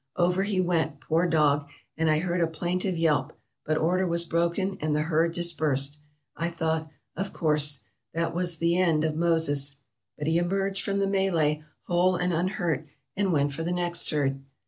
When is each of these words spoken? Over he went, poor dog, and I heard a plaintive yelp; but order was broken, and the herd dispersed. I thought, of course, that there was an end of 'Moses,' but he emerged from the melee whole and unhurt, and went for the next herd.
Over 0.15 0.41
he 0.41 0.59
went, 0.59 0.99
poor 0.99 1.27
dog, 1.29 1.67
and 1.95 2.09
I 2.09 2.17
heard 2.17 2.41
a 2.41 2.47
plaintive 2.47 2.97
yelp; 2.97 3.37
but 3.67 3.77
order 3.77 4.07
was 4.07 4.25
broken, 4.25 4.79
and 4.81 4.95
the 4.95 5.03
herd 5.03 5.31
dispersed. 5.31 5.99
I 6.35 6.49
thought, 6.49 6.89
of 7.15 7.33
course, 7.33 7.81
that 8.11 8.29
there 8.29 8.33
was 8.33 8.59
an 8.63 8.69
end 8.73 9.03
of 9.03 9.15
'Moses,' 9.15 9.75
but 10.17 10.25
he 10.25 10.39
emerged 10.39 10.81
from 10.81 10.97
the 10.97 11.05
melee 11.05 11.61
whole 11.83 12.15
and 12.15 12.33
unhurt, 12.33 12.87
and 13.15 13.31
went 13.31 13.53
for 13.53 13.61
the 13.61 13.71
next 13.71 14.09
herd. 14.09 14.41